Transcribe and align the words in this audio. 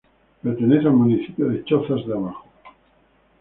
Pertenece 0.41 0.87
al 0.87 0.93
municipio 0.95 1.45
de 1.47 1.63
Chozas 1.63 2.07
de 2.07 2.13
Abajo. 2.15 2.47